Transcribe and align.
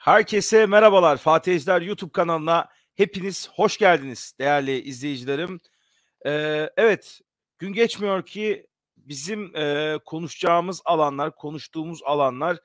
Herkese 0.00 0.66
merhabalar. 0.66 1.16
Fatih 1.16 1.52
Ejder 1.52 1.80
YouTube 1.80 2.12
kanalına 2.12 2.68
hepiniz 2.94 3.48
hoş 3.54 3.78
geldiniz 3.78 4.34
değerli 4.38 4.80
izleyicilerim. 4.80 5.60
Ee, 6.26 6.70
evet, 6.76 7.20
gün 7.58 7.72
geçmiyor 7.72 8.26
ki 8.26 8.66
bizim 8.96 9.56
e, 9.56 9.98
konuşacağımız 10.04 10.82
alanlar, 10.84 11.36
konuştuğumuz 11.36 12.02
alanlar 12.04 12.58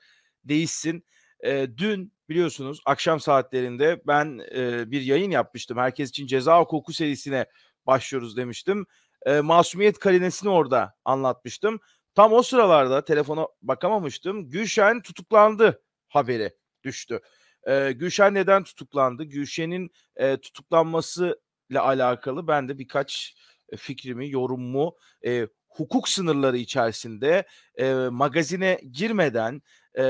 değişsin. 0.44 1.06
E, 1.44 1.66
dün 1.76 2.12
biliyorsunuz 2.28 2.80
akşam 2.86 3.20
saatlerinde 3.20 4.02
ben 4.06 4.40
e, 4.54 4.90
bir 4.90 5.00
yayın 5.00 5.30
yapmıştım. 5.30 5.78
Herkes 5.78 6.10
için 6.10 6.26
ceza 6.26 6.60
hukuku 6.60 6.92
serisine 6.92 7.46
başlıyoruz 7.86 8.36
demiştim. 8.36 8.86
E, 9.26 9.40
masumiyet 9.40 9.98
karinesini 9.98 10.50
orada 10.50 10.94
anlatmıştım. 11.04 11.80
Tam 12.14 12.32
o 12.32 12.42
sıralarda 12.42 13.04
telefona 13.04 13.46
bakamamıştım. 13.62 14.50
Gülşen 14.50 15.02
tutuklandı 15.02 15.82
haberi 16.08 16.52
düştü. 16.86 17.20
E, 17.68 17.92
Gülşen 17.92 18.34
neden 18.34 18.64
tutuklandı? 18.64 19.24
Gülşen'in 19.24 19.90
e, 20.16 20.36
tutuklanması 20.36 21.40
ile 21.70 21.80
alakalı 21.80 22.48
ben 22.48 22.68
de 22.68 22.78
birkaç 22.78 23.34
fikrimi, 23.76 24.30
yorumumu 24.30 24.96
e, 25.26 25.46
hukuk 25.68 26.08
sınırları 26.08 26.56
içerisinde 26.58 27.46
e, 27.74 27.92
magazine 27.92 28.80
girmeden 28.92 29.62
e, 29.98 30.04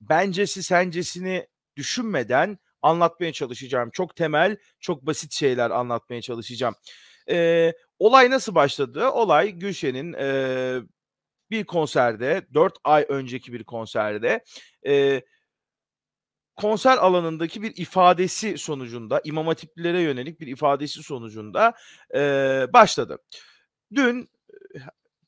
bencesi 0.00 0.62
sencesini 0.62 1.46
düşünmeden 1.76 2.58
anlatmaya 2.82 3.32
çalışacağım. 3.32 3.90
Çok 3.90 4.16
temel, 4.16 4.56
çok 4.80 5.06
basit 5.06 5.32
şeyler 5.32 5.70
anlatmaya 5.70 6.22
çalışacağım. 6.22 6.74
E, 7.30 7.72
olay 7.98 8.30
nasıl 8.30 8.54
başladı? 8.54 9.10
Olay 9.10 9.50
Gülşen'in 9.50 10.12
e, 10.12 10.80
bir 11.50 11.64
konserde, 11.64 12.46
4 12.54 12.74
ay 12.84 13.06
önceki 13.08 13.52
bir 13.52 13.64
konserde 13.64 14.44
e, 14.86 15.22
konser 16.60 16.96
alanındaki 16.96 17.62
bir 17.62 17.76
ifadesi 17.76 18.58
sonucunda, 18.58 19.20
imam 19.24 19.46
hatiplilere 19.46 20.00
yönelik 20.00 20.40
bir 20.40 20.46
ifadesi 20.46 21.02
sonucunda 21.02 21.74
e, 22.14 22.20
başladı. 22.72 23.18
Dün 23.94 24.28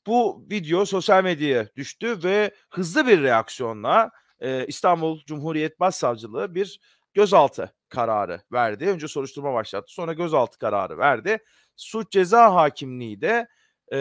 bu 0.07 0.45
video 0.51 0.85
sosyal 0.85 1.23
medyaya 1.23 1.67
düştü 1.75 2.23
ve 2.23 2.51
hızlı 2.69 3.07
bir 3.07 3.21
reaksiyonla 3.21 4.11
e, 4.39 4.65
İstanbul 4.67 5.19
Cumhuriyet 5.25 5.79
Başsavcılığı 5.79 6.55
bir 6.55 6.79
gözaltı 7.13 7.75
kararı 7.89 8.41
verdi. 8.51 8.85
Önce 8.85 9.07
soruşturma 9.07 9.53
başlattı, 9.53 9.93
sonra 9.93 10.13
gözaltı 10.13 10.57
kararı 10.59 10.97
verdi. 10.97 11.37
Suç 11.75 12.11
ceza 12.11 12.55
hakimliği 12.55 13.21
de 13.21 13.47
e, 13.93 13.99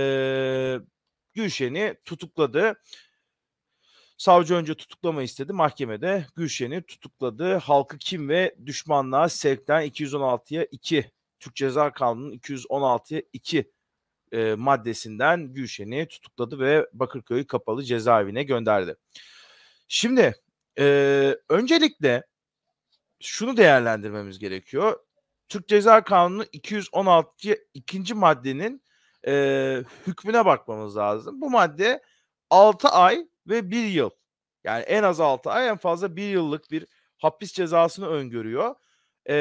Gülşen'i 1.35 1.97
tutukladı. 2.05 2.75
Savcı 4.23 4.55
önce 4.55 4.75
tutuklama 4.75 5.23
istedi. 5.23 5.53
Mahkemede 5.53 6.27
Gülşen'i 6.37 6.83
tutukladı. 6.83 7.55
Halkı 7.55 7.99
kim 7.99 8.29
ve 8.29 8.55
düşmanlığa 8.67 9.29
sevkten 9.29 9.87
216'ya 9.87 10.65
2 10.71 11.11
Türk 11.41 11.57
Ceza 11.57 11.93
Kanunu'nun 11.93 12.33
216'ya 12.39 13.23
2 13.33 13.73
e, 14.33 14.55
maddesinden 14.55 15.55
Gülşen'i 15.55 16.09
tutukladı 16.09 16.59
ve 16.59 16.89
Bakırköy 16.93 17.47
Kapalı 17.47 17.85
Cezaevine 17.85 18.43
gönderdi. 18.43 18.97
Şimdi 19.89 20.35
e, 20.79 20.85
öncelikle 21.49 22.23
şunu 23.21 23.57
değerlendirmemiz 23.57 24.39
gerekiyor. 24.39 24.99
Türk 25.49 25.69
Ceza 25.69 26.05
Kanunu 26.05 26.45
216 26.53 27.57
ikinci 27.75 28.15
maddenin 28.15 28.83
e, 29.27 29.85
hükmüne 30.07 30.45
bakmamız 30.45 30.97
lazım. 30.97 31.41
Bu 31.41 31.51
madde 31.51 32.03
6 32.51 32.89
ay 32.89 33.32
ve 33.47 33.71
1 33.71 33.85
yıl 33.85 34.11
yani 34.65 34.83
en 34.83 35.03
az 35.03 35.21
6 35.21 35.51
ay 35.51 35.69
en 35.69 35.77
fazla 35.77 36.17
1 36.17 36.29
yıllık 36.29 36.71
bir 36.71 36.87
hapis 37.19 37.53
cezasını 37.53 38.07
öngörüyor. 38.07 38.75
E, 39.29 39.35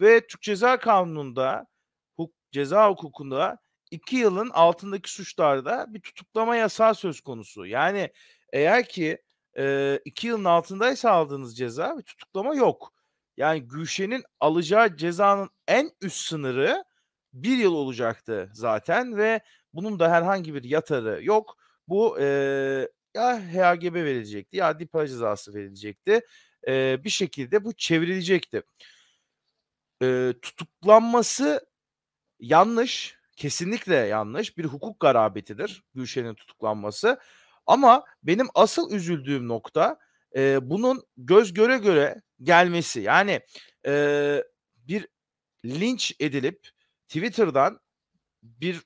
ve 0.00 0.26
Türk 0.26 0.42
Ceza 0.42 0.78
Kanunu'nda 0.78 1.66
huk, 2.16 2.34
ceza 2.52 2.90
hukukunda 2.90 3.58
2 3.90 4.16
yılın 4.16 4.50
altındaki 4.50 5.10
suçlarda 5.12 5.86
bir 5.94 6.00
tutuklama 6.00 6.56
yasağı 6.56 6.94
söz 6.94 7.20
konusu. 7.20 7.66
Yani 7.66 8.12
eğer 8.52 8.88
ki 8.88 9.18
2 10.04 10.26
e, 10.26 10.30
yılın 10.30 10.44
altındaysa 10.44 11.10
aldığınız 11.10 11.56
ceza 11.56 11.98
bir 11.98 12.02
tutuklama 12.02 12.54
yok. 12.54 12.92
Yani 13.36 13.60
Gülşen'in 13.68 14.24
alacağı 14.40 14.96
cezanın 14.96 15.50
en 15.68 15.90
üst 16.00 16.26
sınırı 16.26 16.84
bir 17.32 17.56
yıl 17.56 17.74
olacaktı 17.74 18.50
zaten 18.52 19.16
ve 19.16 19.40
bunun 19.74 19.98
da 19.98 20.10
herhangi 20.10 20.54
bir 20.54 20.64
yatarı 20.64 21.24
yok. 21.24 21.56
Bu 21.88 22.20
e, 22.20 22.88
ya 23.14 23.54
HAGB 23.54 23.94
verilecekti 23.94 24.56
ya 24.56 24.66
adli 24.66 24.86
para 24.86 25.08
cezası 25.08 25.54
verilecekti. 25.54 26.20
E, 26.68 27.04
bir 27.04 27.10
şekilde 27.10 27.64
bu 27.64 27.72
çevrilecekti. 27.72 28.62
E, 30.02 30.34
tutuklanması 30.42 31.66
yanlış, 32.40 33.16
kesinlikle 33.36 33.94
yanlış 33.94 34.58
bir 34.58 34.64
hukuk 34.64 35.00
garabetidir 35.00 35.82
Gülşen'in 35.94 36.34
tutuklanması. 36.34 37.20
Ama 37.66 38.04
benim 38.22 38.46
asıl 38.54 38.92
üzüldüğüm 38.92 39.48
nokta 39.48 39.98
e, 40.36 40.70
bunun 40.70 41.02
göz 41.16 41.54
göre 41.54 41.78
göre 41.78 42.22
gelmesi. 42.42 43.00
Yani 43.00 43.40
e, 43.86 44.44
bir 44.76 45.08
linç 45.64 46.14
edilip 46.20 46.68
Twitter'dan 47.08 47.80
bir 48.42 48.82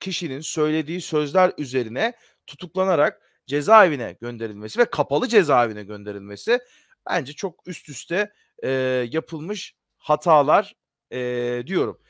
kişinin 0.00 0.40
söylediği 0.40 1.00
sözler 1.00 1.52
üzerine 1.58 2.12
tutuklanarak 2.46 3.25
cezaevine 3.46 4.16
gönderilmesi 4.20 4.78
ve 4.78 4.84
kapalı 4.84 5.28
cezaevine 5.28 5.82
gönderilmesi 5.82 6.58
bence 7.10 7.32
çok 7.32 7.68
üst 7.68 7.88
üste 7.88 8.32
e, 8.62 8.70
yapılmış 9.10 9.74
hatalar 9.96 10.74
e, 11.12 11.18
diyorum. 11.66 12.00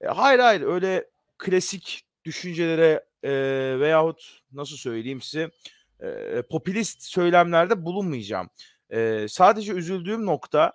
E, 0.00 0.06
hayır 0.06 0.38
hayır 0.38 0.62
öyle 0.62 1.10
klasik 1.38 2.02
düşüncelere 2.24 3.04
e, 3.22 3.30
veyahut 3.80 4.40
nasıl 4.52 4.76
söyleyeyim 4.76 5.22
size 5.22 5.50
e, 6.00 6.42
popülist 6.42 7.02
söylemlerde 7.02 7.84
bulunmayacağım. 7.84 8.48
E, 8.90 9.26
sadece 9.28 9.72
üzüldüğüm 9.72 10.26
nokta 10.26 10.72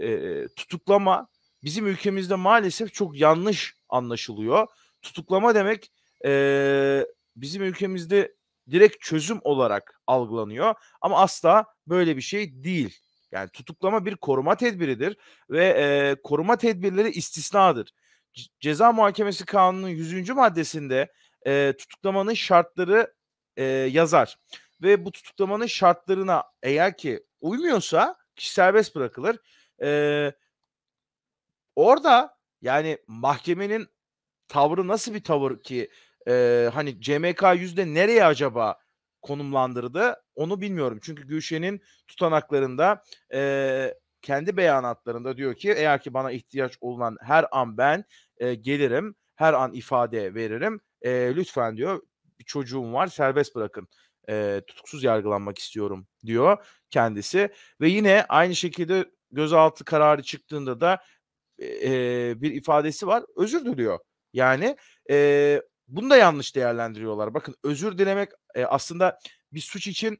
e, 0.00 0.48
tutuklama 0.56 1.28
bizim 1.64 1.86
ülkemizde 1.86 2.34
maalesef 2.34 2.94
çok 2.94 3.20
yanlış 3.20 3.74
anlaşılıyor. 3.88 4.66
Tutuklama 5.02 5.54
demek 5.54 5.92
e, 6.24 7.06
bizim 7.36 7.62
ülkemizde 7.62 8.35
direkt 8.70 9.00
çözüm 9.00 9.40
olarak 9.42 10.00
algılanıyor 10.06 10.74
ama 11.00 11.20
asla 11.20 11.66
böyle 11.86 12.16
bir 12.16 12.22
şey 12.22 12.64
değil. 12.64 12.98
Yani 13.32 13.50
tutuklama 13.50 14.06
bir 14.06 14.16
koruma 14.16 14.56
tedbiridir 14.56 15.16
ve 15.50 15.66
e, 15.66 16.16
koruma 16.22 16.56
tedbirleri 16.56 17.10
istisnadır. 17.10 17.92
C- 18.32 18.50
Ceza 18.60 18.92
Muhakemesi 18.92 19.44
Kanunu'nun 19.44 19.88
100. 19.88 20.30
maddesinde 20.30 21.12
e, 21.46 21.74
tutuklamanın 21.78 22.34
şartları 22.34 23.14
e, 23.56 23.64
yazar 23.64 24.36
ve 24.82 25.04
bu 25.04 25.12
tutuklamanın 25.12 25.66
şartlarına 25.66 26.44
eğer 26.62 26.96
ki 26.96 27.20
uymuyorsa 27.40 28.16
kişi 28.36 28.52
serbest 28.52 28.94
bırakılır. 28.96 29.38
E, 29.82 30.32
orada 31.76 32.36
yani 32.62 32.98
mahkemenin 33.06 33.88
tavrı 34.48 34.88
nasıl 34.88 35.14
bir 35.14 35.24
tavır 35.24 35.62
ki 35.62 35.90
e, 36.28 36.68
hani 36.74 37.00
CMK 37.00 37.42
yüzde 37.56 37.94
nereye 37.94 38.24
acaba 38.24 38.76
konumlandırdı 39.22 40.16
onu 40.34 40.60
bilmiyorum. 40.60 40.98
Çünkü 41.02 41.26
Gülşen'in 41.26 41.80
tutanaklarında 42.08 43.02
e, 43.34 43.94
kendi 44.22 44.56
beyanatlarında 44.56 45.36
diyor 45.36 45.54
ki 45.54 45.72
eğer 45.72 46.02
ki 46.02 46.14
bana 46.14 46.30
ihtiyaç 46.32 46.78
olan 46.80 47.16
her 47.20 47.46
an 47.52 47.78
ben 47.78 48.04
e, 48.38 48.54
gelirim, 48.54 49.14
her 49.34 49.52
an 49.52 49.72
ifade 49.72 50.34
veririm. 50.34 50.80
E, 51.02 51.10
lütfen 51.36 51.76
diyor 51.76 52.02
bir 52.38 52.44
çocuğum 52.44 52.92
var 52.92 53.06
serbest 53.06 53.54
bırakın. 53.54 53.88
E, 54.28 54.62
tutuksuz 54.66 55.04
yargılanmak 55.04 55.58
istiyorum 55.58 56.06
diyor 56.26 56.66
kendisi. 56.90 57.48
Ve 57.80 57.88
yine 57.88 58.24
aynı 58.28 58.54
şekilde 58.56 59.04
gözaltı 59.30 59.84
kararı 59.84 60.22
çıktığında 60.22 60.80
da 60.80 60.98
e, 61.62 62.40
bir 62.42 62.52
ifadesi 62.52 63.06
var. 63.06 63.24
Özür 63.36 63.64
diliyor. 63.64 63.98
Yani 64.32 64.76
e, 65.10 65.62
bunu 65.88 66.10
da 66.10 66.16
yanlış 66.16 66.54
değerlendiriyorlar. 66.54 67.34
Bakın 67.34 67.54
özür 67.64 67.98
dilemek 67.98 68.30
e, 68.54 68.64
aslında 68.64 69.18
bir 69.52 69.60
suç 69.60 69.86
için 69.86 70.18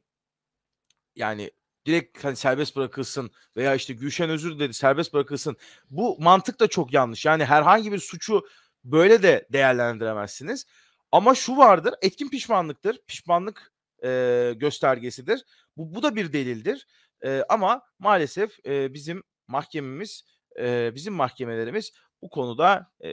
yani 1.15 1.51
direkt 1.85 2.23
hani 2.23 2.35
serbest 2.35 2.75
bırakılsın 2.75 3.31
veya 3.57 3.75
işte 3.75 3.93
Gülşen 3.93 4.29
özür 4.29 4.59
dedi 4.59 4.73
serbest 4.73 5.13
bırakılsın. 5.13 5.57
Bu 5.89 6.17
mantık 6.19 6.59
da 6.59 6.67
çok 6.67 6.93
yanlış. 6.93 7.25
Yani 7.25 7.45
herhangi 7.45 7.91
bir 7.91 7.99
suçu 7.99 8.47
böyle 8.83 9.23
de 9.23 9.47
değerlendiremezsiniz. 9.53 10.65
Ama 11.11 11.35
şu 11.35 11.57
vardır 11.57 11.93
etkin 12.01 12.29
pişmanlıktır. 12.29 13.01
Pişmanlık 13.07 13.71
e, 14.03 14.53
göstergesidir. 14.55 15.45
Bu, 15.77 15.95
bu 15.95 16.03
da 16.03 16.15
bir 16.15 16.33
delildir. 16.33 16.87
E, 17.23 17.43
ama 17.49 17.81
maalesef 17.99 18.65
e, 18.65 18.93
bizim 18.93 19.23
mahkememiz, 19.47 20.23
e, 20.59 20.95
bizim 20.95 21.13
mahkemelerimiz 21.13 21.91
bu 22.21 22.29
konuda 22.29 22.91
e, 22.99 23.11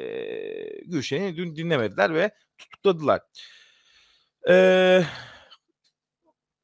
Gülşen'i 0.87 1.37
dün 1.37 1.57
dinlemediler 1.57 2.15
ve 2.15 2.31
tutukladılar. 2.59 3.21
Eee 4.49 5.07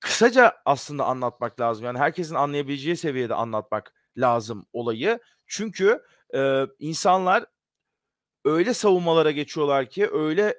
kısaca 0.01 0.57
aslında 0.65 1.05
anlatmak 1.05 1.61
lazım. 1.61 1.85
Yani 1.85 1.99
herkesin 1.99 2.35
anlayabileceği 2.35 2.97
seviyede 2.97 3.35
anlatmak 3.35 3.95
lazım 4.17 4.67
olayı. 4.73 5.19
Çünkü 5.47 6.03
e, 6.35 6.67
insanlar 6.79 7.47
öyle 8.45 8.75
savunmalara 8.75 9.31
geçiyorlar 9.31 9.91
ki 9.91 10.09
öyle 10.13 10.55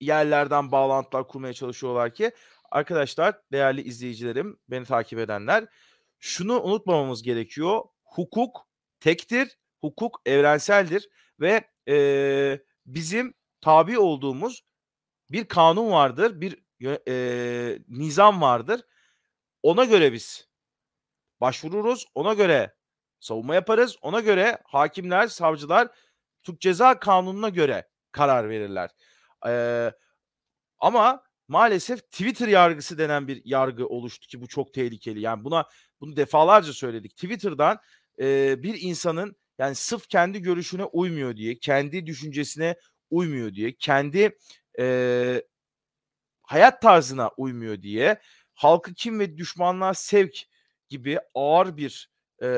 yerlerden 0.00 0.72
bağlantılar 0.72 1.28
kurmaya 1.28 1.52
çalışıyorlar 1.52 2.14
ki 2.14 2.32
arkadaşlar 2.70 3.40
değerli 3.52 3.82
izleyicilerim 3.82 4.58
beni 4.68 4.84
takip 4.84 5.18
edenler 5.18 5.66
şunu 6.18 6.62
unutmamamız 6.62 7.22
gerekiyor. 7.22 7.82
Hukuk 8.04 8.66
tektir, 9.00 9.58
hukuk 9.82 10.20
evrenseldir 10.26 11.08
ve 11.40 11.70
e, 11.88 12.60
bizim 12.86 13.34
tabi 13.60 13.98
olduğumuz 13.98 14.64
bir 15.30 15.44
kanun 15.44 15.90
vardır, 15.90 16.40
bir 16.40 16.62
e, 17.08 17.78
nizam 17.88 18.42
vardır. 18.42 18.80
Ona 19.62 19.84
göre 19.84 20.12
biz 20.12 20.48
başvururuz, 21.40 22.06
ona 22.14 22.34
göre 22.34 22.74
savunma 23.20 23.54
yaparız, 23.54 23.96
ona 24.02 24.20
göre 24.20 24.58
hakimler, 24.64 25.26
savcılar 25.26 25.88
Türk 26.42 26.60
Ceza 26.60 26.98
Kanunu'na 26.98 27.48
göre 27.48 27.88
karar 28.12 28.48
verirler. 28.48 28.90
Ee, 29.46 29.92
ama 30.78 31.22
maalesef 31.48 32.10
Twitter 32.10 32.48
yargısı 32.48 32.98
denen 32.98 33.28
bir 33.28 33.42
yargı 33.44 33.86
oluştu 33.86 34.26
ki 34.28 34.40
bu 34.40 34.48
çok 34.48 34.74
tehlikeli. 34.74 35.20
Yani 35.20 35.44
buna 35.44 35.68
bunu 36.00 36.16
defalarca 36.16 36.72
söyledik. 36.72 37.16
Twitter'dan 37.16 37.78
e, 38.18 38.56
bir 38.62 38.80
insanın 38.80 39.36
yani 39.62 39.74
sırf 39.74 40.08
kendi 40.08 40.42
görüşüne 40.42 40.84
uymuyor 40.84 41.36
diye, 41.36 41.58
kendi 41.58 42.06
düşüncesine 42.06 42.76
uymuyor 43.10 43.54
diye, 43.54 43.76
kendi 43.76 44.38
e, 44.78 45.42
hayat 46.42 46.82
tarzına 46.82 47.30
uymuyor 47.36 47.82
diye 47.82 48.20
halkı 48.54 48.94
kim 48.94 49.20
ve 49.20 49.36
düşmanlığa 49.36 49.94
sevk 49.94 50.38
gibi 50.88 51.18
ağır 51.34 51.76
bir 51.76 52.10
e, 52.42 52.48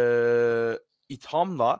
ithamla 1.08 1.78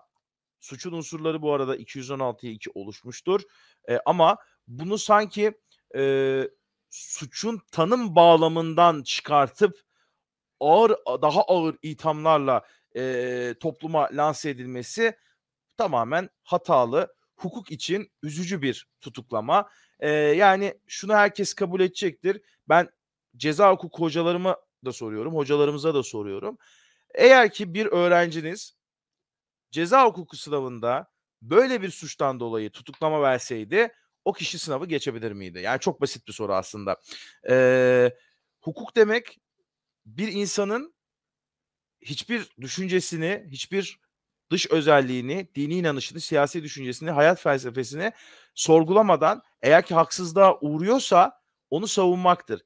suçun 0.61 0.93
unsurları 0.93 1.43
bu 1.43 1.53
arada 1.53 1.77
216'ya 1.77 2.53
2 2.53 2.71
oluşmuştur. 2.75 3.41
E, 3.89 3.99
ama 4.07 4.37
bunu 4.67 4.99
sanki 4.99 5.53
e, 5.97 6.43
suçun 6.91 7.61
tanım 7.73 8.17
bağlamından 8.17 9.03
çıkartıp 9.03 9.81
ağır 10.61 10.91
daha 11.07 11.43
ağır 11.43 11.77
ithamlarla 11.83 12.67
e, 12.97 13.55
topluma 13.61 14.09
lanse 14.13 14.51
edilmesi 14.51 15.17
tamamen 15.77 16.29
hatalı. 16.43 17.15
Hukuk 17.37 17.71
için 17.71 18.13
üzücü 18.23 18.63
bir 18.63 18.89
tutuklama. 19.01 19.69
E, 20.01 20.11
yani 20.11 20.75
şunu 20.87 21.15
herkes 21.15 21.55
kabul 21.55 21.81
edecektir. 21.81 22.43
Ben 22.69 22.89
ceza 23.37 23.73
hukuk 23.73 24.01
hocalarıma 24.01 24.57
da 24.85 24.93
soruyorum, 24.93 25.35
hocalarımıza 25.35 25.95
da 25.95 26.03
soruyorum. 26.03 26.59
Eğer 27.15 27.53
ki 27.53 27.75
bir 27.75 27.87
öğrenciniz 27.87 28.77
ceza 29.71 30.07
hukuku 30.07 30.37
sınavında 30.37 31.11
böyle 31.43 31.83
bir 31.83 31.91
suçtan 31.91 32.41
dolayı 32.41 32.71
tutuklama 32.71 33.23
verseydi 33.23 33.93
o 34.25 34.33
kişi 34.33 34.59
sınavı 34.59 34.87
geçebilir 34.87 35.33
miydi? 35.33 35.59
Yani 35.59 35.81
çok 35.81 36.01
basit 36.01 36.29
bir 36.29 36.33
soru 36.33 36.55
aslında. 36.55 37.01
Ee, 37.49 38.17
hukuk 38.61 38.97
demek 38.97 39.41
bir 40.07 40.33
insanın 40.33 40.94
hiçbir 42.05 42.49
düşüncesini, 42.61 43.45
hiçbir 43.49 43.99
dış 44.51 44.71
özelliğini, 44.71 45.49
dini 45.55 45.75
inanışını, 45.75 46.21
siyasi 46.21 46.63
düşüncesini, 46.63 47.11
hayat 47.11 47.41
felsefesini 47.41 48.13
sorgulamadan 48.55 49.43
eğer 49.63 49.87
ki 49.87 49.95
haksızlığa 49.95 50.59
uğruyorsa 50.61 51.41
onu 51.71 51.89
savunmaktır. 51.89 52.63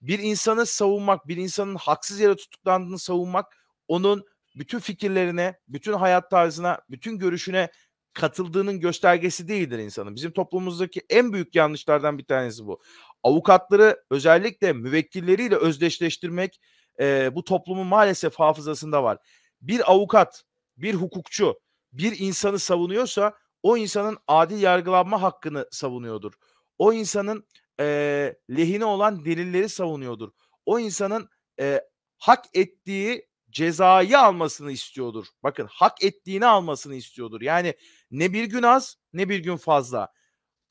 Bir 0.00 0.18
insanı 0.18 0.66
savunmak, 0.66 1.28
bir 1.28 1.36
insanın 1.36 1.74
haksız 1.74 2.20
yere 2.20 2.36
tutuklandığını 2.36 2.98
savunmak, 2.98 3.56
onun 3.88 4.24
bütün 4.56 4.78
fikirlerine, 4.78 5.58
bütün 5.68 5.92
hayat 5.92 6.30
tarzına, 6.30 6.80
bütün 6.90 7.18
görüşüne 7.18 7.70
katıldığının 8.12 8.80
göstergesi 8.80 9.48
değildir 9.48 9.78
insanın. 9.78 10.14
Bizim 10.14 10.30
toplumumuzdaki 10.30 11.02
en 11.10 11.32
büyük 11.32 11.54
yanlışlardan 11.54 12.18
bir 12.18 12.24
tanesi 12.24 12.66
bu. 12.66 12.82
Avukatları 13.22 14.04
özellikle 14.10 14.72
müvekkilleriyle 14.72 15.56
özdeşleştirmek 15.56 16.60
e, 17.00 17.34
bu 17.34 17.44
toplumun 17.44 17.86
maalesef 17.86 18.34
hafızasında 18.34 19.02
var. 19.02 19.18
Bir 19.60 19.92
avukat, 19.92 20.44
bir 20.76 20.94
hukukçu 20.94 21.60
bir 21.92 22.18
insanı 22.18 22.58
savunuyorsa 22.58 23.34
o 23.62 23.76
insanın 23.76 24.18
adil 24.28 24.62
yargılanma 24.62 25.22
hakkını 25.22 25.68
savunuyordur. 25.70 26.32
O 26.78 26.92
insanın 26.92 27.46
e, 27.80 28.36
lehine 28.50 28.84
olan 28.84 29.24
delilleri 29.24 29.68
savunuyordur. 29.68 30.30
O 30.66 30.78
insanın 30.78 31.28
e, 31.60 31.80
hak 32.18 32.44
ettiği 32.54 33.28
cezayı 33.50 34.18
almasını 34.18 34.72
istiyordur. 34.72 35.26
Bakın 35.42 35.68
hak 35.70 36.04
ettiğini 36.04 36.46
almasını 36.46 36.94
istiyordur. 36.94 37.40
Yani 37.40 37.74
ne 38.10 38.32
bir 38.32 38.44
gün 38.44 38.62
az 38.62 38.96
ne 39.12 39.28
bir 39.28 39.38
gün 39.38 39.56
fazla. 39.56 40.12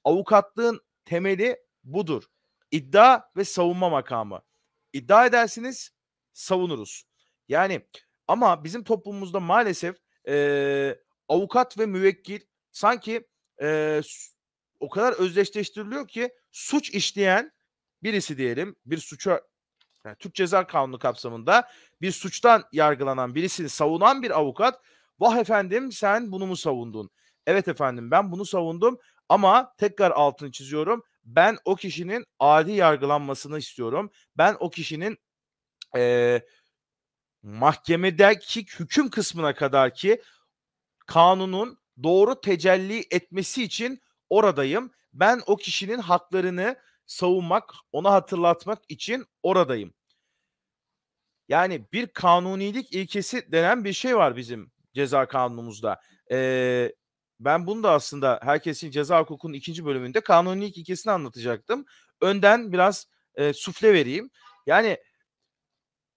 Avukatlığın 0.04 0.82
temeli 1.06 1.58
budur. 1.84 2.24
İddia 2.72 3.22
ve 3.38 3.46
savunma 3.46 3.90
makamı. 3.90 4.42
İddia 4.94 5.26
edersiniz 5.26 5.92
savunuruz. 6.36 7.04
Yani 7.48 7.88
ama 8.28 8.64
bizim 8.64 8.84
toplumumuzda 8.84 9.40
maalesef 9.40 9.96
e, 10.28 10.98
avukat 11.28 11.80
ve 11.80 11.86
müvekkil 11.86 12.40
sanki 12.72 13.28
e, 13.62 14.02
o 14.80 14.90
kadar 14.90 15.14
özdeşleştiriliyor 15.14 16.08
ki 16.08 16.30
suç 16.52 16.90
işleyen 16.90 17.52
birisi 18.04 18.38
diyelim 18.38 18.76
bir 18.86 18.98
suça 18.98 19.42
yani 20.06 20.16
Türk 20.20 20.36
Ceza 20.36 20.68
Kanunu 20.68 21.00
kapsamında 21.00 21.70
bir 22.02 22.12
suçtan 22.12 22.64
yargılanan 22.72 23.36
birisini 23.36 23.70
savunan 23.70 24.24
bir 24.24 24.32
avukat 24.32 24.82
vah 25.20 25.38
efendim 25.38 25.92
sen 25.92 26.32
bunu 26.32 26.48
mu 26.48 26.56
savundun? 26.56 27.10
Evet 27.48 27.68
efendim 27.68 28.12
ben 28.12 28.32
bunu 28.32 28.46
savundum 28.46 29.00
ama 29.30 29.74
tekrar 29.78 30.12
altını 30.12 30.52
çiziyorum. 30.52 31.04
Ben 31.26 31.58
o 31.66 31.76
kişinin 31.76 32.26
adi 32.40 32.72
yargılanmasını 32.72 33.60
istiyorum. 33.60 34.12
Ben 34.38 34.56
o 34.60 34.70
kişinin 34.70 35.18
e, 35.96 36.42
mahkemedeki 37.44 38.66
hüküm 38.80 39.10
kısmına 39.10 39.56
kadar 39.56 39.94
ki 39.94 40.22
kanunun 41.08 41.80
doğru 42.04 42.42
tecelli 42.42 43.06
etmesi 43.12 43.64
için 43.64 44.02
oradayım. 44.30 44.92
Ben 45.14 45.42
o 45.46 45.56
kişinin 45.56 46.00
haklarını 46.00 46.76
savunmak, 47.06 47.74
ona 47.92 48.12
hatırlatmak 48.12 48.80
için 48.90 49.26
oradayım. 49.44 49.94
Yani 51.48 51.86
bir 51.94 52.08
kanunilik 52.08 52.94
ilkesi 52.94 53.52
denen 53.52 53.84
bir 53.84 53.94
şey 53.94 54.18
var 54.18 54.36
bizim 54.36 54.72
ceza 54.94 55.28
kanunumuzda. 55.28 56.02
Ee, 56.32 56.94
ben 57.40 57.68
bunu 57.68 57.84
da 57.84 57.92
aslında 57.92 58.40
herkesin 58.44 58.92
ceza 58.92 59.20
hukukunun 59.20 59.54
ikinci 59.54 59.86
bölümünde 59.86 60.22
kanunilik 60.22 60.78
ilkesini 60.78 61.14
anlatacaktım. 61.14 61.86
Önden 62.22 62.74
biraz 62.74 63.08
e, 63.36 63.54
sufle 63.54 63.94
vereyim. 63.94 64.30
Yani 64.66 64.98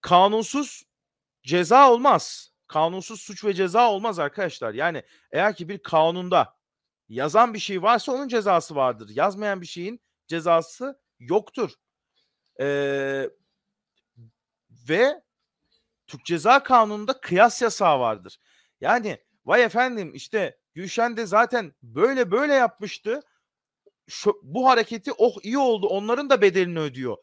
kanunsuz 0.00 0.82
ceza 1.42 1.92
olmaz. 1.92 2.52
Kanunsuz 2.66 3.20
suç 3.20 3.44
ve 3.44 3.54
ceza 3.54 3.90
olmaz 3.90 4.18
arkadaşlar. 4.18 4.74
Yani 4.74 5.02
eğer 5.32 5.56
ki 5.56 5.68
bir 5.68 5.78
kanunda 5.78 6.56
yazan 7.08 7.54
bir 7.54 7.58
şey 7.58 7.82
varsa 7.82 8.12
onun 8.12 8.28
cezası 8.28 8.74
vardır. 8.74 9.08
Yazmayan 9.12 9.60
bir 9.60 9.66
şeyin 9.66 10.00
cezası 10.26 11.00
yoktur. 11.18 11.70
Ee, 12.60 13.30
ve 14.88 15.22
Türk 16.06 16.24
Ceza 16.24 16.62
Kanunu'nda 16.62 17.20
kıyas 17.20 17.62
yasağı 17.62 18.00
vardır. 18.00 18.40
Yani 18.80 19.18
vay 19.44 19.62
efendim 19.62 20.14
işte 20.14 20.58
Gülşen 20.74 21.16
de 21.16 21.26
zaten 21.26 21.74
böyle 21.82 22.30
böyle 22.30 22.54
yapmıştı. 22.54 23.22
Şu, 24.08 24.40
bu 24.42 24.68
hareketi 24.68 25.12
oh 25.18 25.36
iyi 25.42 25.58
oldu 25.58 25.86
onların 25.86 26.30
da 26.30 26.42
bedelini 26.42 26.78
ödüyor. 26.78 27.16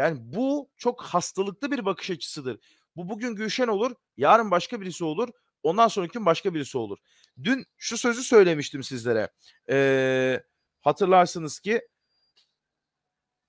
Yani 0.00 0.18
bu 0.20 0.70
çok 0.76 1.02
hastalıklı 1.02 1.70
bir 1.70 1.84
bakış 1.84 2.10
açısıdır. 2.10 2.58
Bu 2.96 3.08
bugün 3.08 3.34
Gülşen 3.34 3.68
olur, 3.68 3.94
yarın 4.16 4.50
başka 4.50 4.80
birisi 4.80 5.04
olur, 5.04 5.28
ondan 5.62 5.88
sonraki 5.88 6.12
gün 6.12 6.26
başka 6.26 6.54
birisi 6.54 6.78
olur. 6.78 6.98
Dün 7.44 7.66
şu 7.76 7.98
sözü 7.98 8.22
söylemiştim 8.22 8.82
sizlere. 8.82 9.30
Ee, 9.70 10.42
hatırlarsınız 10.80 11.60
ki 11.60 11.88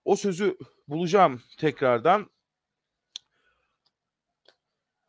o 0.06 0.16
sözü 0.16 0.58
bulacağım 0.88 1.42
tekrardan. 1.58 2.30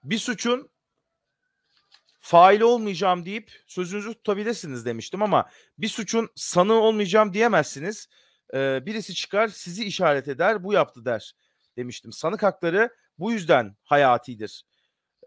Bir 0.04 0.18
suçun 0.18 0.70
faili 2.20 2.64
olmayacağım 2.64 3.24
deyip 3.24 3.62
sözünüzü 3.66 4.14
tutabilirsiniz 4.14 4.86
demiştim 4.86 5.22
ama 5.22 5.50
bir 5.78 5.88
suçun 5.88 6.28
sanığı 6.34 6.80
olmayacağım 6.80 7.32
diyemezsiniz. 7.34 8.08
Ee, 8.54 8.86
birisi 8.86 9.14
çıkar 9.14 9.48
sizi 9.48 9.84
işaret 9.84 10.28
eder 10.28 10.64
bu 10.64 10.72
yaptı 10.72 11.04
der 11.04 11.34
demiştim. 11.76 12.12
Sanık 12.12 12.42
hakları 12.42 12.96
bu 13.18 13.32
yüzden 13.32 13.76
hayatidir. 13.84 14.64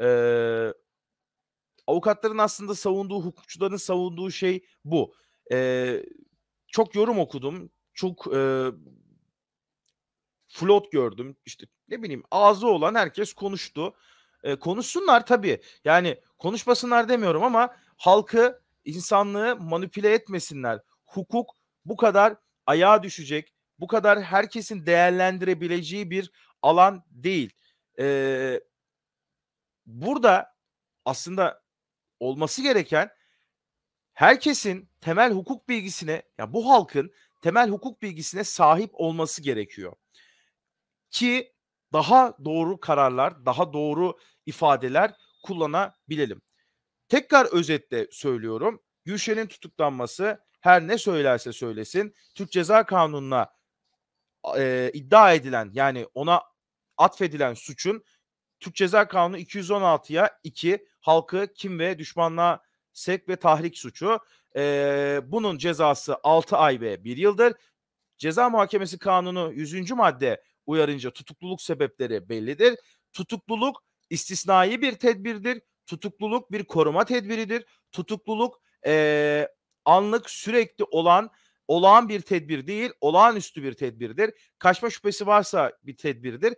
Ee, 0.01 0.73
avukatların 1.87 2.37
aslında 2.37 2.75
savunduğu, 2.75 3.21
hukukçuların 3.21 3.77
savunduğu 3.77 4.31
şey 4.31 4.65
bu. 4.85 5.15
Ee, 5.51 6.03
çok 6.67 6.95
yorum 6.95 7.19
okudum. 7.19 7.71
Çok 7.93 8.33
e, 8.35 8.71
Flot 10.47 10.91
gördüm. 10.91 11.37
İşte 11.45 11.65
ne 11.87 12.03
bileyim 12.03 12.23
ağzı 12.31 12.67
olan 12.67 12.95
herkes 12.95 13.33
konuştu. 13.33 13.95
E, 14.43 14.55
konuşsunlar 14.55 15.25
tabii. 15.25 15.61
Yani 15.83 16.21
konuşmasınlar 16.37 17.09
demiyorum 17.09 17.43
ama 17.43 17.75
halkı, 17.97 18.61
insanlığı 18.85 19.55
manipüle 19.55 20.13
etmesinler. 20.13 20.79
Hukuk 21.05 21.55
bu 21.85 21.95
kadar 21.97 22.35
ayağa 22.65 23.03
düşecek, 23.03 23.53
bu 23.79 23.87
kadar 23.87 24.23
herkesin 24.23 24.85
değerlendirebileceği 24.85 26.09
bir 26.09 26.31
alan 26.61 27.03
değil. 27.09 27.53
E, 27.99 28.59
burada 29.85 30.55
aslında 31.05 31.63
olması 32.19 32.61
gereken 32.61 33.09
herkesin 34.13 34.89
temel 35.01 35.31
hukuk 35.31 35.69
bilgisine, 35.69 36.11
ya 36.11 36.23
yani 36.39 36.53
bu 36.53 36.69
halkın 36.69 37.11
temel 37.41 37.69
hukuk 37.69 38.01
bilgisine 38.01 38.43
sahip 38.43 38.89
olması 38.93 39.41
gerekiyor. 39.41 39.93
Ki 41.11 41.53
daha 41.93 42.37
doğru 42.45 42.79
kararlar, 42.79 43.45
daha 43.45 43.73
doğru 43.73 44.17
ifadeler 44.45 45.13
kullanabilelim. 45.43 46.41
Tekrar 47.09 47.45
özetle 47.45 48.07
söylüyorum. 48.11 48.83
Gülşen'in 49.05 49.47
tutuklanması 49.47 50.44
her 50.65 50.87
ne 50.87 50.97
söylerse 50.97 51.53
söylesin 51.53 52.15
Türk 52.35 52.51
Ceza 52.51 52.85
Kanunu'na 52.85 53.53
e, 54.57 54.91
iddia 54.93 55.33
edilen 55.33 55.71
yani 55.73 56.07
ona 56.13 56.41
atfedilen 56.97 57.53
suçun 57.53 58.03
Türk 58.59 58.75
Ceza 58.75 59.07
Kanunu 59.07 59.37
216'ya 59.37 60.39
2 60.43 60.87
halkı 61.01 61.47
kim 61.55 61.79
ve 61.79 61.99
düşmanlığa 61.99 62.63
sek 62.93 63.29
ve 63.29 63.35
tahrik 63.35 63.77
suçu. 63.77 64.19
E, 64.55 65.21
bunun 65.25 65.57
cezası 65.57 66.17
6 66.23 66.57
ay 66.57 66.81
ve 66.81 67.03
1 67.03 67.17
yıldır. 67.17 67.53
Ceza 68.17 68.49
Muhakemesi 68.49 68.97
Kanunu 68.97 69.51
100. 69.53 69.91
madde 69.91 70.43
uyarınca 70.65 71.11
tutukluluk 71.11 71.61
sebepleri 71.61 72.29
bellidir. 72.29 72.79
Tutukluluk 73.13 73.83
istisnai 74.09 74.81
bir 74.81 74.95
tedbirdir. 74.95 75.61
Tutukluluk 75.85 76.51
bir 76.51 76.63
koruma 76.63 77.05
tedbiridir. 77.05 77.65
Tutukluluk 77.91 78.61
e, 78.85 79.47
anlık 79.85 80.29
sürekli 80.29 80.83
olan 80.83 81.29
olağan 81.67 82.09
bir 82.09 82.21
tedbir 82.21 82.67
değil, 82.67 82.91
olağanüstü 83.01 83.63
bir 83.63 83.73
tedbirdir. 83.73 84.33
Kaçma 84.59 84.89
şüphesi 84.89 85.27
varsa 85.27 85.71
bir 85.83 85.97
tedbirdir. 85.97 86.53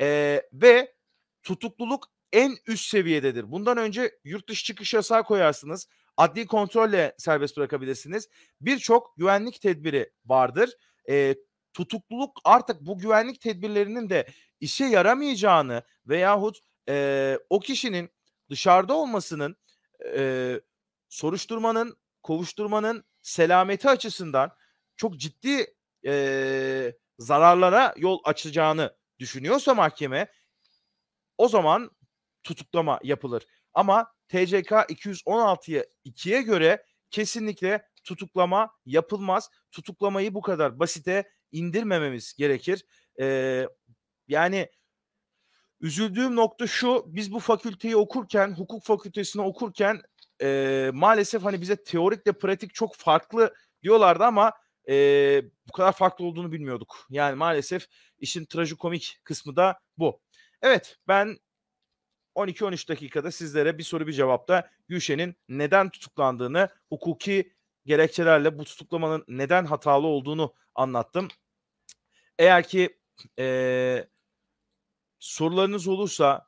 E, 0.00 0.42
ve 0.52 0.94
tutukluluk 1.42 2.04
en 2.32 2.56
üst 2.66 2.90
seviyededir. 2.90 3.52
Bundan 3.52 3.76
önce 3.76 4.18
yurt 4.24 4.48
dışı 4.48 4.64
çıkış 4.64 4.94
yasağı 4.94 5.24
koyarsınız. 5.24 5.88
Adli 6.16 6.46
kontrolle 6.46 7.14
serbest 7.18 7.56
bırakabilirsiniz. 7.56 8.28
Birçok 8.60 9.16
güvenlik 9.16 9.60
tedbiri 9.60 10.10
vardır. 10.26 10.70
E, 11.08 11.34
tutukluluk 11.74 12.40
artık 12.44 12.80
bu 12.80 12.98
güvenlik 12.98 13.40
tedbirlerinin 13.40 14.10
de 14.10 14.26
işe 14.60 14.84
yaramayacağını 14.84 15.82
veyahut 16.06 16.58
e, 16.88 17.38
o 17.50 17.60
kişinin 17.60 18.10
dışarıda 18.50 18.94
olmasının 18.94 19.56
e, 20.16 20.60
soruşturmanın, 21.08 21.96
kovuşturmanın 22.26 23.04
selameti 23.22 23.88
açısından 23.88 24.50
çok 24.96 25.16
ciddi 25.16 25.74
e, 26.06 26.92
zararlara 27.18 27.94
yol 27.96 28.20
açacağını 28.24 28.96
düşünüyorsa 29.18 29.74
mahkeme 29.74 30.32
o 31.38 31.48
zaman 31.48 31.90
tutuklama 32.42 33.00
yapılır. 33.02 33.46
Ama 33.74 34.12
TCK 34.28 34.70
216'ya 34.70 35.84
2'ye 36.06 36.42
göre 36.42 36.84
kesinlikle 37.10 37.88
tutuklama 38.04 38.70
yapılmaz. 38.86 39.50
Tutuklamayı 39.70 40.34
bu 40.34 40.42
kadar 40.42 40.78
basite 40.78 41.30
indirmememiz 41.52 42.34
gerekir. 42.34 42.84
Ee, 43.20 43.68
yani 44.28 44.70
üzüldüğüm 45.80 46.36
nokta 46.36 46.66
şu 46.66 47.04
biz 47.06 47.32
bu 47.32 47.40
fakülteyi 47.40 47.96
okurken 47.96 48.52
hukuk 48.52 48.84
fakültesini 48.84 49.42
okurken 49.42 50.02
e, 50.42 50.90
maalesef 50.94 51.44
hani 51.44 51.60
bize 51.60 51.84
teorikle 51.84 52.32
pratik 52.32 52.74
çok 52.74 52.96
farklı 52.96 53.54
diyorlardı 53.82 54.24
ama 54.24 54.52
e, 54.88 54.94
bu 55.68 55.72
kadar 55.72 55.92
farklı 55.92 56.24
olduğunu 56.24 56.52
bilmiyorduk. 56.52 57.06
Yani 57.10 57.34
maalesef 57.34 57.86
işin 58.18 58.44
trajikomik 58.44 59.20
kısmı 59.24 59.56
da 59.56 59.80
bu. 59.98 60.20
Evet 60.62 60.96
ben 61.08 61.38
12-13 62.36 62.88
dakikada 62.88 63.30
sizlere 63.30 63.78
bir 63.78 63.82
soru 63.82 64.06
bir 64.06 64.12
cevapta 64.12 64.70
Gülşen'in 64.88 65.36
neden 65.48 65.90
tutuklandığını, 65.90 66.68
hukuki 66.88 67.52
gerekçelerle 67.86 68.58
bu 68.58 68.64
tutuklamanın 68.64 69.24
neden 69.28 69.64
hatalı 69.64 70.06
olduğunu 70.06 70.54
anlattım. 70.74 71.28
Eğer 72.38 72.68
ki 72.68 72.98
e, 73.38 74.08
sorularınız 75.18 75.88
olursa 75.88 76.46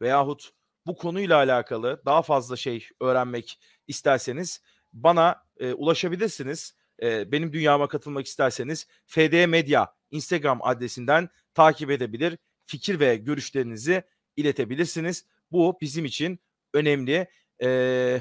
veyahut 0.00 0.50
bu 0.88 0.96
konuyla 0.96 1.36
alakalı 1.36 2.02
daha 2.06 2.22
fazla 2.22 2.56
şey 2.56 2.88
öğrenmek 3.00 3.60
isterseniz 3.86 4.62
bana 4.92 5.44
e, 5.60 5.72
ulaşabilirsiniz. 5.72 6.74
E, 7.02 7.32
benim 7.32 7.52
dünyama 7.52 7.88
katılmak 7.88 8.26
isterseniz 8.26 8.86
FD 9.06 9.46
Medya 9.46 9.94
Instagram 10.10 10.58
adresinden 10.62 11.28
takip 11.54 11.90
edebilir, 11.90 12.38
fikir 12.66 13.00
ve 13.00 13.16
görüşlerinizi 13.16 14.02
iletebilirsiniz. 14.36 15.26
Bu 15.52 15.78
bizim 15.80 16.04
için 16.04 16.40
önemli. 16.74 17.28
E, 17.62 18.20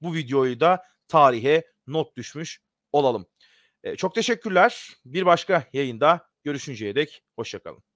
bu 0.00 0.14
videoyu 0.14 0.60
da 0.60 0.84
tarihe 1.08 1.64
not 1.86 2.16
düşmüş 2.16 2.60
olalım. 2.92 3.26
E, 3.84 3.96
çok 3.96 4.14
teşekkürler. 4.14 4.90
Bir 5.04 5.26
başka 5.26 5.68
yayında 5.72 6.28
görüşünceye 6.44 6.94
dek 6.94 7.24
hoşçakalın. 7.36 7.91